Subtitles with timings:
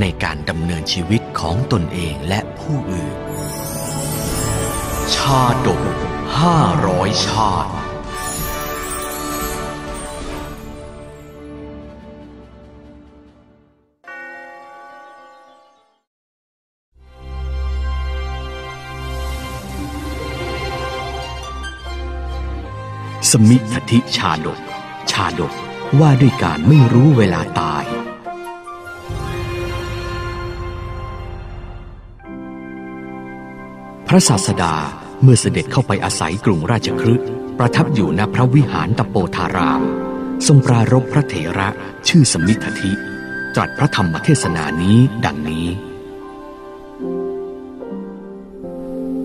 [0.00, 3.16] ในการดำเนินชีวิตของตนเองและผู้อื่น
[5.14, 5.82] ชาดก
[6.40, 7.72] ห้าร้อยชาติ
[23.30, 24.60] สมิทธิชาดก
[25.10, 25.52] ชาดก
[25.98, 27.84] ว่าด้วยการไม่รู้เวลาตาย
[34.16, 34.74] ระศาสดา
[35.22, 37.26] เมื่อเสด็จเข้าไปอาศัยกรุงราชคฤห์
[37.58, 39.82] ประทับอยู่ณพระวิหารตโปธาราม
[40.46, 41.68] ทรงปรารบพระเถระ
[42.08, 42.92] ชื่อสมิทธิ
[43.54, 45.66] ตรัสพระธรรมเทศนานี้ดังนี้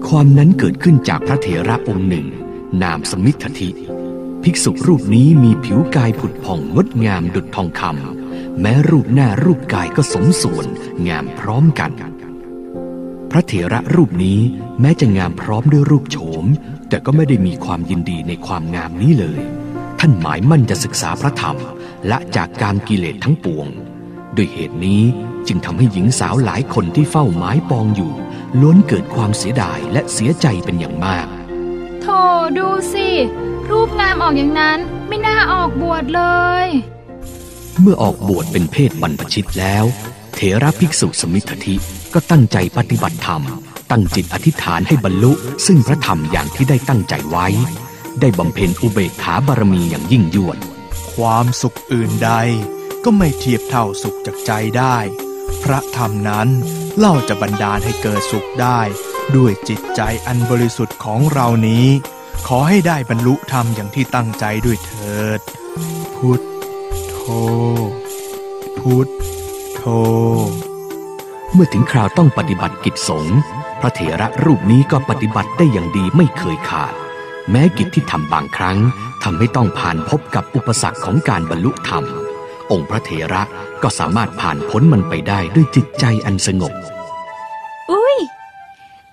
[0.07, 2.27] ความนั้นเกิดขึ้นจากพระเถระองค์หนึ่ง
[2.83, 3.69] นามสมิทธิ
[4.43, 10.65] ภิกษุรูปนี้มีผิวกายผุดผ่องงดงามดุจทองคำแม้รูปหน้ารูปกายก็สมส่วน
[11.07, 11.91] งามพร้อมกัน
[13.31, 14.39] พระเถระรูปนี้
[14.81, 16.45] แม้จะงามพร้อมด้วยรูปโฉม
[16.89, 19.41] แต่ก็ไม่ได้มีความยินดีในความงามนี้เลย
[19.99, 21.57] ท่านหมายมั่นจะศึกษาพระธรรม
[22.11, 23.67] ละจากการกิเลสทั้งปวง
[24.35, 25.03] ด้วยเหตุนี้
[25.47, 28.11] จึงทำให้หญิงสาวหลายคนที่เฝ้าหมายปองอยู่
[28.59, 31.27] ล้วนเกิดความเสียดายและเสียใจเป็นอย่างมาก
[32.01, 32.07] โถ
[32.57, 33.09] ดูสิ
[33.69, 36.23] รูปงามออกอย่างนั้นไม่น่าออกบวชเล
[36.65, 36.67] ย
[37.81, 39.85] เมื่อออกบวชเป็นเพศบรรพชิตแล้ว
[40.35, 41.77] เถระภิกษุสมิทธิ
[42.13, 43.41] ก็ตั้งใจปฏิบัติธรรม
[43.91, 45.31] ตั้งจิตอธิษฐานให้บรรลุ
[45.65, 47.47] ซึ่งพระธรรมอย่างที่ได้ตั้งใจไว้
[48.21, 50.57] ได้บำเพ็ญอุเบกขาบารมีอย่างยิ่งยวด
[51.13, 52.31] ความสุขอื่นใด
[53.03, 54.97] ก็ไม่เทียบเท่าสุขจากใจได้
[55.63, 56.47] พระธรรมนั้น
[56.97, 58.81] เล่าจะบันดาลให้เกิดสุขได้
[59.35, 61.87] ด้วยจิตใจอันบริสุทธิ์ของเรานี้
[62.47, 65.39] ขอให้ได้บรรลุธรรมอย่างที่ตั้งใจด้วยเถิด
[66.15, 66.41] พุท
[67.11, 67.21] โธ
[68.79, 69.07] พุท
[69.75, 69.83] โธ
[71.53, 73.37] เมื่อถึงคราวต้องปฏิบัติกิจสงฆ์
[73.81, 76.93] พระเถระรูปนี้ก็ปฏิบัติได้อย่างดีไม่เคยขาด
[77.49, 78.77] แม้กิจที่ทำบางครั้ง
[79.23, 82.03] ทำให้ต้องผ่านพบกับอุปสรรคของการบรรลุธรรม
[82.71, 83.43] องค์พระเถระ
[83.83, 86.73] ก็สามารถผ่านพ้นมันไปได้ด้วยจิตใจอันสงบ
[87.91, 88.17] อุ้ย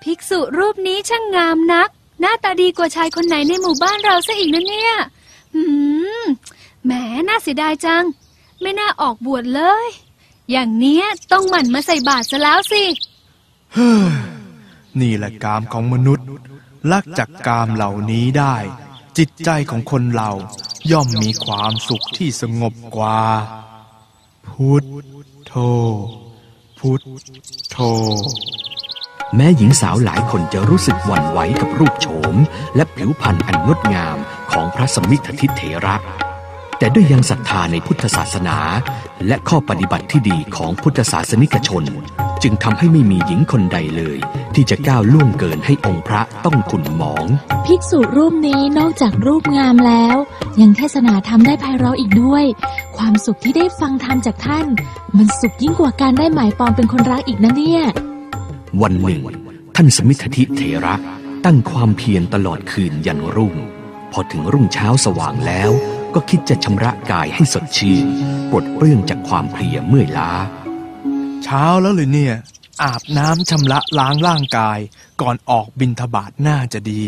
[0.03, 1.89] ภิกษุรูปนี้ช่างงามนัก
[2.19, 4.93] หน้าตาดีกว่าชายคนไหนในหมู่บ้านเราซะอีกนะเนี่ย
[5.55, 5.63] หื
[6.21, 6.23] ม
[6.85, 6.91] แหม
[7.27, 8.03] น่าเสียดายจัง
[8.61, 9.87] ไม่น่าออกบวชเลย
[10.51, 12.83] อย่างเนี้ยต้องหมั่นมาใส่บาตรซะแล้วสิ
[13.73, 14.07] เฮ้อ
[15.01, 16.27] นี่แหละกามของมนุษย์
[16.91, 18.55] ลักจากกามเหล่านี้ได้
[19.17, 20.31] จิตใจของคนเรา
[20.91, 23.21] ย่อมมีความสุขที่สงบกว่า
[24.47, 24.83] พุท
[25.47, 25.53] โธ
[26.79, 27.01] พุท
[27.69, 27.77] โธ
[29.35, 32.35] แม้หญิงสาวหลายคนจะรู้สึกหวั่นไหวกับรูปโฉม
[32.75, 34.17] และผิวพรรณอันงดงาม
[34.51, 35.95] ของพระสมิทธิเถระ
[36.79, 38.57] แต่ด้วยยังศรัทธาในพุทธศาสนา
[39.27, 41.83] และข้อปฏิบัติที่ดีของพุทธศาสนิกชน
[42.43, 44.17] จึงทำให้ไม่มีหญิงคนใดเลย
[44.55, 47.25] ที่จะก้าวล่วงเกินให้องค์พระต้องขุนหมอง
[47.65, 50.15] ภิกษุรูปนี้นอกจากรูปงามแล้ว
[50.61, 52.43] ยังเทศนาธรรมได้ไพเราะอีกด้วย
[52.97, 54.65] ความสุขที่ได้ฟังธรรมจากท่าน
[55.17, 57.81] มันสุขยิ่งกว่าการได้หมายปองเป็นคนรักอีกนะเนี่ย
[58.81, 59.21] วันหนึ่ง
[59.75, 60.95] ท่านสมิทธิเถระ
[61.45, 63.55] ตั้งความเพียรตลอดคืนยันรุ่ง
[64.11, 65.71] พอถึงรุ่งเช้าสว่างแล้ว
[66.15, 68.05] ก็คิดจะชำระกายให้สดชื่น
[68.51, 70.31] ปลดเปลื้องจากความเพลียเมื่อยล้า
[71.43, 72.35] เช้าแล้วเลยเนี่ย
[72.83, 74.79] อาบน้ำชำระล้างร่างกาย
[75.21, 77.03] ก่อนออกบินทบาทน่าจะดี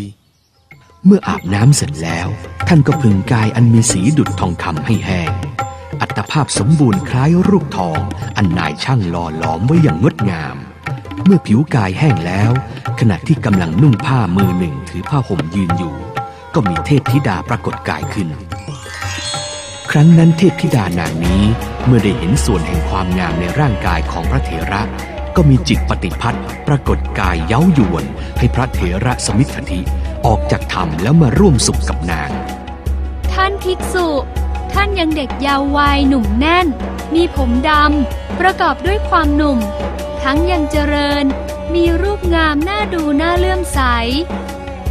[1.06, 2.28] เมื่ออาบน้ำเสร็จแล้ว
[2.68, 5.32] ท่านก็พึงกายอันมีสีดุจทองคำให้แห้ง
[6.02, 8.00] อัตภาพสมบูรณ์คล้ายรูปทอง
[8.38, 10.58] อันนายช่างหล่อหลอมไว้อย่างงดงาม
[11.24, 12.52] เมื่อผิวกายแห้งแล้ว
[13.00, 15.96] ขณะที่กำลังนุ่งผ้ามือหนึ่งถือผ้าห่มยืนอยู่
[16.54, 18.28] ก็มีเทพธิดาปรากฏกายขึ้น
[19.96, 21.44] ครั้งนั้นเทพธิดานางนี้
[21.86, 24.82] เมื่อได้เห็นส่วนแห่งความงามในร่างกายของพระเถระ
[25.36, 28.06] ก็มีจิตปฏิพัทธ์ปรากฏกายเย้ายวน
[28.38, 29.82] ให้พระเถระสมิทธิ
[30.26, 32.30] ออกจากธรรมแล้วมาร่วมสุขกับนาง
[33.34, 34.08] ท่านภิกษุ
[34.74, 36.68] ท่านยังเด็กยาววัยหนุ่มแน่น
[37.16, 39.60] มีผมดำประกอบด้วยความหนุ่ม
[40.24, 41.26] ทั้งยังเจริญ
[41.74, 43.80] มีรูปงามน่าดูน่าเลื่อมใส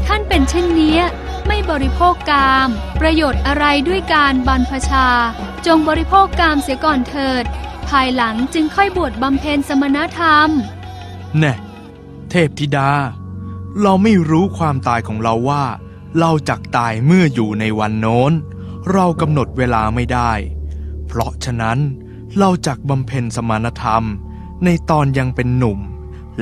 [0.07, 0.99] ท่านเป็นเช่นนี้
[1.47, 2.69] ไม่บริโภคกาม
[3.01, 5.09] ประโยชน์อะไรด้วยการบรรพชา
[5.67, 7.45] จงบริโภคกามเสียก่อนเถิด
[7.89, 10.49] ภภายหลังจึงค่อยบวชบำเพ็ญสมณธรรม
[11.39, 11.55] แน่
[12.31, 12.91] เทพธิดา
[13.83, 15.65] เราไม่รู้ความตายของเราว่า
[16.19, 18.33] เราจักตายเมื่ออยู่ในวันโน้น
[18.93, 20.33] เรากำหนดเวลาไม่ได้
[21.07, 21.79] เพราะฉะนั้น
[22.39, 24.05] เราจักบำเพ็ญสมณธรรม
[24.65, 25.79] ในตอนยังเป็นหนุ่ม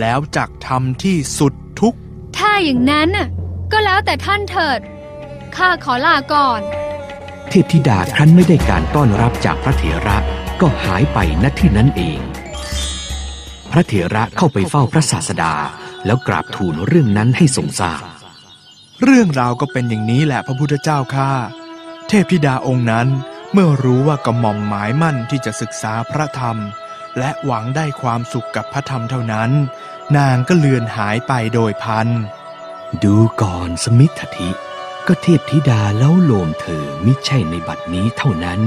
[0.00, 1.94] แล้วจักทำที่สุดทุก
[2.36, 3.28] ถ้าอย่างนั้นน่ะ
[3.72, 4.80] ก็แล้วแต่ท่านเถิด
[5.56, 6.60] ข้าขอลาก่อน
[7.48, 10.16] เทพธิดาครั้นไม่ได้การต้อนรับจากพระเถระ
[10.60, 12.20] ก็หายไปณที่นั้นเอง
[13.72, 15.54] พระเถระเข้าไปเฝ้าพระศาสดา
[16.06, 18.02] แล้วกราบทูลเรื่องนั้นให้ทรงทราบ
[19.02, 21.32] เรื่องราวก็เป็นอย่างนี้แหละพระพุทธเจ้าข้า
[22.08, 23.08] เทพธิดาองค์นั้น
[23.52, 26.56] เมื่อรู้ว่ากระหม่อมหมายมั่นที่จะศึกษาพระธรรม
[27.18, 29.50] และหวังได้ความสุขกับพระธรรมเท่านั้น
[30.16, 32.08] นางก็เลือนหายไปโดยพัน
[33.04, 34.50] ดูก่อนสมิทธิ
[35.06, 38.60] ก็เทพธิดาเล้าโลมเธอมิใช่ในบัดนี้เท่านั้น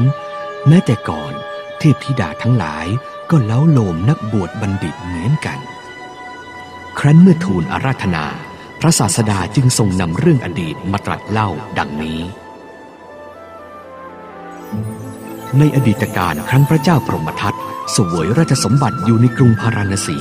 [0.68, 1.34] แม้แต่ก่อน
[1.80, 2.88] เทพธิดาทั้งหลาย
[3.30, 5.60] ก็เล้าโลมนักบวชบัณฑิตเหมือนกัน
[7.00, 8.26] ครั้นเมื่อทูลอาราธนา
[8.80, 12.22] พระศาสดาจึงทรงนำเรื่องอดีตมาตรัสเล่าดังนี้
[15.58, 17.58] ในอดีตการครั้งพระเจ้าพรหมทัต
[17.96, 20.20] สวยราชสมบัติอยู่ในกรุงพาราณสี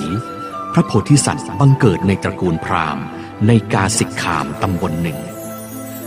[0.72, 3.04] พระโพธิสัตว์บังเกิดในตระกูลพราหมณ์
[3.46, 5.18] ในกาสิกขามตำบลหนึ่ง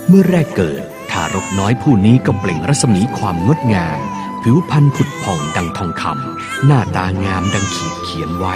[0.07, 3.99] เมื่อแรกเกิดทารกน้อยผู้นี้ก็เปล่งรัศมีความงดงาม
[4.43, 8.55] ผิวพรรณผุดผ่องดังทองคำหน้าตางามดังขีดเขียนไว้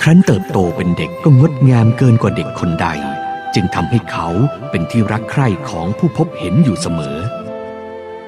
[0.00, 2.88] ครั้นเติบโตเป็นเด็กก็งดงามเกินกว่าเด็กคนใด
[3.54, 4.28] จึงทำให้เขา
[4.70, 7.18] เป็นที่รักใคร่ของผู้พบเห็นอยู่เสมอ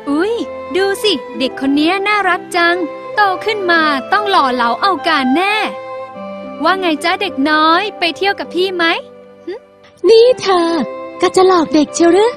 [0.09, 0.35] อุ๊ย
[0.77, 2.77] ดูสิ เด็กคนนี้น่ารักจัง
[3.15, 5.57] โตขึ้นมาต้องหล่อเหลาเอาการแน่
[6.64, 8.85] ว่าไงจ้าเด็กน้อยไปเที่ยวกับพี่ไหม
[10.08, 10.69] นี่เธอ
[11.23, 12.32] ก็จะหลอกเด็กเชียวหรือ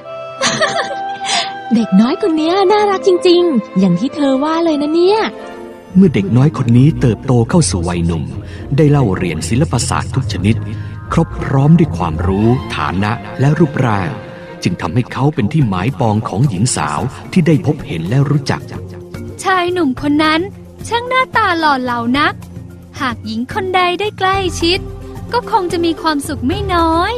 [1.74, 5.20] เด็กน้อยคนเนี้ยน่ารักจริง ๆ อย่างที่เธอว่าเลยนะเนี่ย
[5.96, 8.24] เมื่อเด็กน้อยคนนี้เติบโตเข้าสู่วัยหนุ่ม
[8.76, 10.56] ได้เล่าเรียนศิลปศาสตร์ทุกชนิด
[11.12, 12.46] ครบพร้อมด้วยความรู้
[12.76, 14.10] ฐานะและรูปร่าง
[14.62, 17.00] จึงทำให้เขาเป็นที่หมายปองของหญิงสาว
[17.32, 18.60] ที่ได้พบเห็นและรู้จัก
[19.44, 20.40] ชายหนุ่มคนนั้น
[20.88, 22.34] ช่างหน้าตาหล่อเหลานัก
[23.00, 24.80] หากหญิงคนใดได้ใกล้ชิด
[25.32, 27.12] ก็คงจะมีความสุขไม่น้อย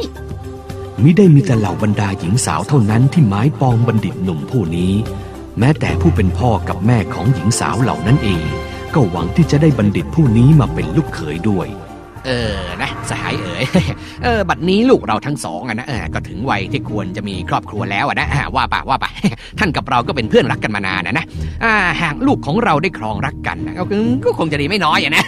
[1.03, 4.93] มิได้มีแต่เหล่าบรรดาหญิงสาวเท่านั้นที่หมายปองบัณฑิตหนุ่มผู้นี้
[5.59, 8.43] แม้แต่ผู้เป็นพ่อกับแม่ของหญิงสาวเหล่านั้นเอง
[8.93, 11.67] ก็หวังที่จะได้บัณฑิตผู้นี้มาเป็นลูกเขยด้วย
[12.25, 13.63] เออนะสหายเอ๋ย
[14.23, 19.09] เออบัดนี้ลูกเราทั้งสองอะนะเออก็ถึงวัยที่ควรจะมีครอบครัวแล้วอะนะว่าป่ะว่าป่ะ
[19.59, 21.25] ท่านกับเราก็เป็นเพื่อนรักกันมานานนะนะ
[21.63, 25.23] อ่าหากลูกของเราได้ครองรักกันก็คงก็คงจะดีไม่น้อยอะนะ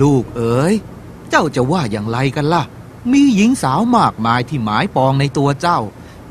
[0.00, 0.74] ลูกเอ๋ย
[1.30, 2.62] เจ้าจะว่าอย่างไรกันล่ะ
[3.12, 5.80] มีหญิงสาวมากมายที่หมายปองในตัวเจ้า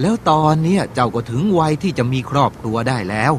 [0.02, 3.34] แล้วตอนเนี้ยเจ้าก็ถึงวัยที่จะมีครอบครัวได้แล้ว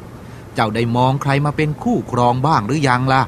[0.54, 3.22] เจ้าได้มองใครมาเป็นคู่ครองบ้างหรือยังล่ะ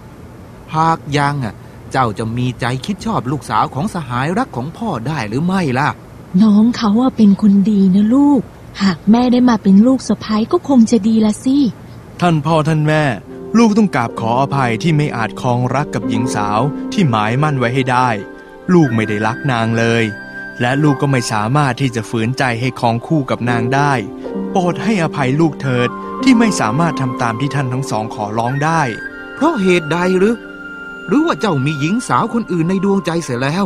[0.76, 1.54] หากยังอะ
[1.92, 5.88] เจ้าจะมีใจคิดชอบลูกสาวของสหายรักของพ่อได้หรือไม่ล่ะ
[6.42, 8.40] น้องเขาว่าเป็นคนดีนะลูก
[8.82, 11.58] หากแม่ได้มาเป็นลูกสะพ้ยก็คงจะดีละสิ
[12.20, 13.02] ท่านพ่อท่านแม่
[13.58, 16.60] ลูกต้องกราบขออภัยที่ไม่อาจครองรักกับหญิงสาว
[16.92, 18.08] ที่หมายมั่นไว้ให้ได้
[18.72, 20.04] ลูกไม่ได้รักนางเลย
[20.60, 23.92] และลูกก็ไม่สามารถที่จะฝืนใจให้ครองคู่กับนางได้
[24.50, 25.88] โปรดให้อภัยลูกเถิด
[26.22, 28.82] ที่ไม่สามารถทำตามที่ท่านทั้งสองขอร้องได้
[29.34, 30.34] เพราะเหตุใดหรือ
[31.08, 33.64] หรือว่าเจ้ามีหญิงสาวคนอื่นในดวงใจเสียแล้ว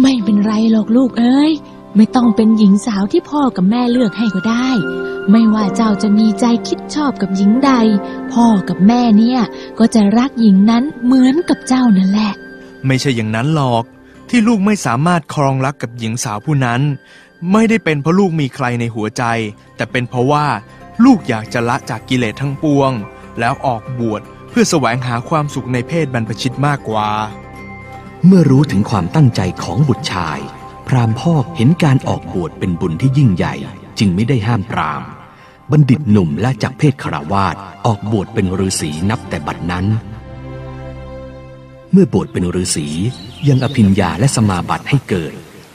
[0.00, 1.52] ไม่เป็นไรหรอกลูกเอ้ย
[1.96, 4.68] ไม่ต้องเป็นหญิงสาวที่พ่อกับแม่เลือกให้ก็ได้
[5.30, 7.70] ไม่ว่าเจ้าจะมีใจคิดชอบกับหญิงใด
[8.32, 9.40] พ่อกับแม่เนี่ย
[9.78, 12.32] ก็จะรักหญิงนั้นเหมือนกับเจ้านั่นแหละ
[12.86, 13.84] ไม่ใช่อย่างนั้นหรอก
[14.28, 16.80] ที่ลูกไม่สามารถครองรักกับหญิงสาวผู้นั้น
[17.52, 19.24] ไม่ได้เป็นเพราะลูกมีใครในหัวใจ
[19.76, 20.46] แต่เป็นเพราะว่า
[21.04, 22.90] ลูกอยากจะละจากกิเลสทั้งปวง
[23.38, 27.08] แล้วออกบวชเเพื่อแสวงหาความสุขในเพศบรรพชิตมากกว่า
[28.26, 30.38] เมื่อรู้ถึงความตั้งใจของบุตรชาย
[30.88, 33.54] พราหมณ์พ่อเห็นการออกบวชเป็นบุญที่ยิ่งใหญ่
[33.98, 35.02] จึงไม่ได้ห้ามปราม
[35.70, 39.86] บัณฑิตหนุ่มและจากเพศคาวาสออกบวชเป็นฤาษีนับแต่บัดนั้น
[41.92, 42.88] เมื่อบวชเป็นฤาษี
[43.48, 45.32] ยังอภิญญาและสมาบัติให้เกิด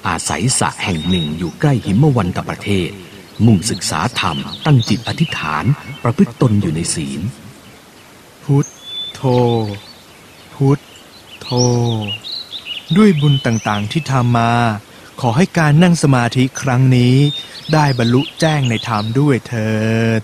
[0.08, 2.89] อาศัยสระแห่งหนึ่งอยู่ใกล้หิมวันตประเทศ
[3.46, 5.65] มุ่งศึกษาธรรมตั้งจิตอธิษฐาน
[6.03, 7.22] ประพฤติตนอยู่ในศีล
[8.43, 8.65] พุท
[9.15, 9.21] โธ
[10.53, 10.79] พุท
[11.41, 11.50] โธ
[12.97, 14.51] ด้วยบุญต่างๆที่ทำมา
[15.21, 17.15] ขอให้การนั่งสมาธิครั้งนี้
[17.73, 19.71] ได้บรรลุแจ้งในธรรมด้วยเถิ
[20.19, 20.21] ด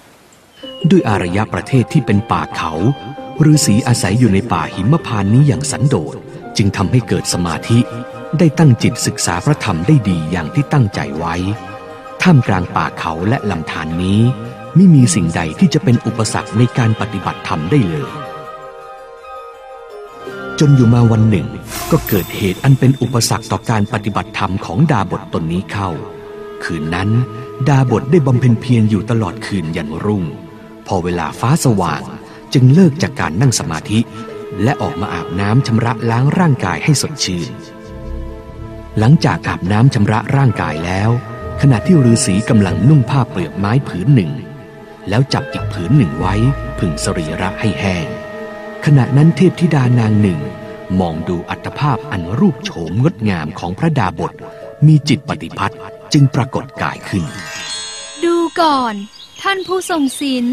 [0.89, 2.71] ด้วยอารยประเทศที่เป็นป่าเขา
[3.51, 6.15] ฤาษีอาศัยอยู่ในป่าหิมพานนี้อย่างสันโดษ
[6.57, 7.79] จึงทำให้เกิดสมาธิ
[8.39, 11.35] ได้ตั้งจิตศึกษาพระธรรมได้ดีอย่างที่ตั้งใจไว้
[12.21, 14.21] ท่ามกลางป่าเขาและลำธารนนี้
[14.75, 18.11] ไม่มีสิ่งใดที่จะเป็นอุปสรรคในการปฏิบัติธรรมได้เลย
[20.59, 21.47] จนอยู่มาวันหนึ่ง
[21.91, 25.89] ก็เกิดเหตุอันเป็นอุปสรรคต่อการปฏิบัติธรรมของดาบทตนนี้เข้า
[26.63, 27.09] คืนนั้น
[27.69, 30.23] ดาบทได้บำเพ็ญเพียรอยู่ตลอดคืนยันรุ่ง
[30.87, 32.01] พอเวลาฟ้าสว่าง
[32.53, 33.99] จึงเลิกจากการนั่งสมาธิ
[34.63, 37.49] และออกมาอาบน้ำชำระล้างร่างกายให้สดชื่น
[38.99, 41.09] หลังจากอาบน้ำชำระร่างกายแล้ว
[41.61, 44.31] ขณะที่ฤาษีกำลังนุ่งผ้าเปลือกไม้ผืนหนึ่ง
[45.09, 46.35] แล้วจับอีกผืนหนึ่งไว้
[46.79, 48.07] ผึ่งสรีระให้แห้ง
[48.85, 50.39] ขณะนั้นเทพธิดานางหนึ่ง
[50.99, 54.33] มองดูอัตภาพอันรูปโฉมงดงามของพระดาบท
[54.87, 55.79] มีจิตปฏิพัทธ์
[56.13, 57.23] จึงปรากฏกายขึ้น
[58.23, 58.95] ดูก่อน
[59.41, 60.45] ท่านผู้ทรงศีล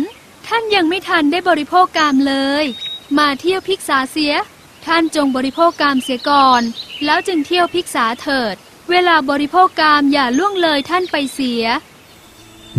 [0.49, 2.65] ท่านยังไม่ทันได้บริโภคกามเลย
[3.19, 4.35] มาเที่ยวพิกษาเสีย
[4.87, 6.63] ท่านจงบริโภคกามเสียก่อน
[7.05, 8.55] แล้วจึงเที่ยวพิกษาเถิด
[8.91, 11.65] เวลาบริโภคกามอย่าล่วงเลยท่านไปเสีย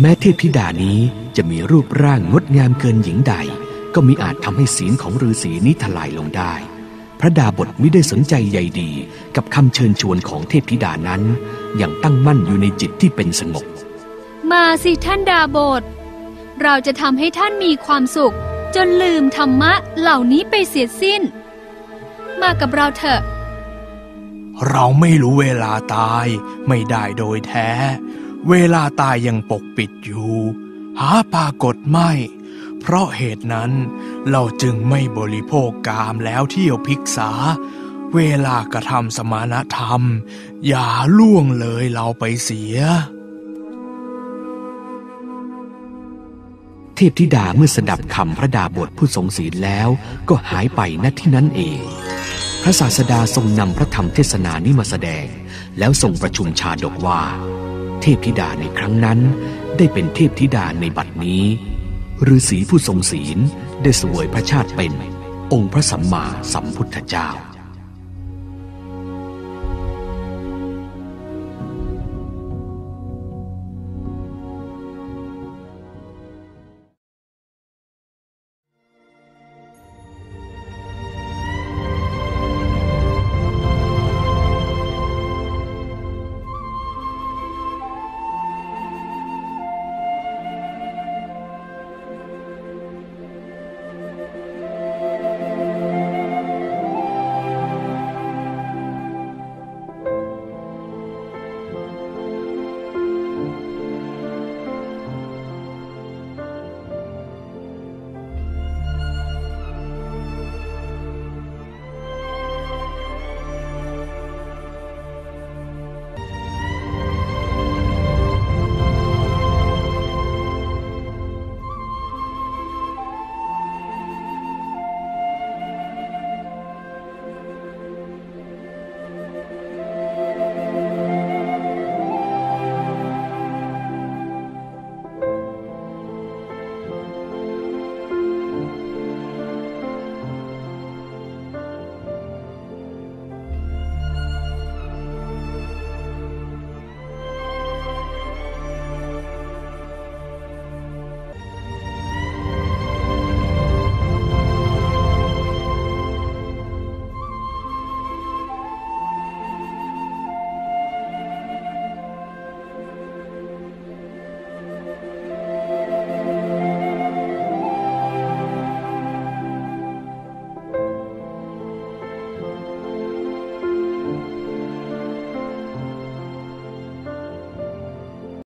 [0.00, 0.98] แม้เทพธิดานี้
[1.36, 3.34] จะมีรูปร่างงดงามเกินหญิงใด
[3.94, 6.54] ก็มิอาจทำให้ศีลของฤาษีนี้ทลายลงได้
[7.20, 8.90] พระดาบทไม่ได้สนใจใยดี
[9.36, 11.22] กับคำเชิญชวนของเทพธิดานั้น
[11.76, 13.66] อย่างตั้งมั่นอยู่ในจิตที่เป็นสงบ
[14.50, 15.82] มาสิท่านดาบท
[16.62, 18.36] เราจะทำให้ท่านมีความสุข
[18.74, 21.22] จนลืมธรรมะเหล่านี้ไปเสียสิ้น
[22.42, 23.20] มากับเราเถอะ
[24.68, 26.26] เราไม่รู้เวลาตาย
[26.68, 27.68] ไม่ได้โดยแท้
[28.50, 30.34] เวลาตายยังปกปิดอยู่
[31.00, 32.10] หาปรากฏไม่
[32.80, 33.72] เพราะเหตุนั้น
[34.30, 37.30] เราจึงไม่บริโภคกามแล้วเที่ยวพิกษา
[38.14, 40.02] เวลากระทำสมานธรรม
[40.66, 42.76] อย่าล่วงเลยเราไปเสีย
[46.94, 49.88] เทพธิดาเมื่อสดับคำพระดาบทผู้ทรงศีลแล้ว
[50.28, 51.82] ก็หายไปณที่นั้นเอง
[52.62, 55.26] พระศาสดาทรงนำพระธรรมเทศนานี้มาแสดง
[55.78, 57.20] แล้วทรงประชุมชาดกว่า
[58.02, 59.20] เทพธิดาในครั้งนั้น
[59.76, 61.44] ได้เป็นเทพธิดาในบัดนี้
[62.34, 63.38] ฤาษีผู้ทรงศีล
[63.82, 64.92] ได้เสวยพระชาติเป็น
[65.52, 67.28] องค์พระสัมมาสัมพุทธเจ้า